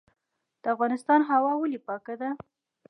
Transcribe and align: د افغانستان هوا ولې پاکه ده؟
د 0.61 0.63
افغانستان 0.73 1.19
هوا 1.31 1.51
ولې 1.57 1.79
پاکه 1.87 2.13
ده؟ 2.21 2.29